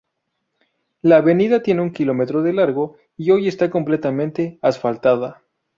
La 1.03 1.17
avenida 1.17 1.61
tiene 1.61 1.81
un 1.83 1.91
kilómetro 1.93 2.41
de 2.41 2.53
largo 2.53 2.97
y 3.17 3.29
hoy 3.29 3.47
está 3.47 3.69
completamente 3.69 4.57
asfaltada. 4.63 5.43